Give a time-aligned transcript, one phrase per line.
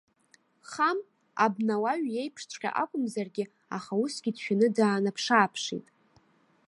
[0.69, 0.99] Хам,
[1.45, 5.85] абнауаҩ иеиԥшҵәҟьа акәымзаргьы, аха усгьы дшәаны даанаԥш-ааԥшит.